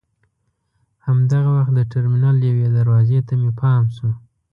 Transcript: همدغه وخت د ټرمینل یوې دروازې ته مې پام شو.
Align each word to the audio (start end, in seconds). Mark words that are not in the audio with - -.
همدغه 1.05 1.49
وخت 1.57 1.71
د 1.75 1.79
ټرمینل 1.91 2.37
یوې 2.49 2.67
دروازې 2.77 3.19
ته 3.27 3.33
مې 3.39 3.51
پام 3.59 3.83
شو. 3.95 4.09